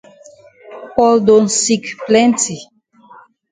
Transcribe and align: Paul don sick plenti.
Paul 0.95 1.17
don 1.27 1.43
sick 1.61 1.85
plenti. 2.05 2.57